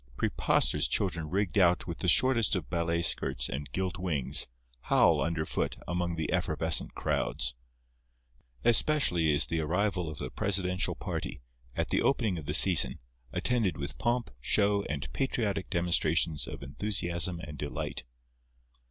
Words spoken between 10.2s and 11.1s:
presidential